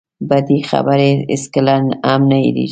[0.29, 1.75] بدې خبرې هېڅکله
[2.07, 2.69] هم نه هېرېږي.